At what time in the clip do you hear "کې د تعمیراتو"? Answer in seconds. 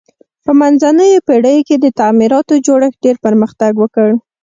1.67-2.53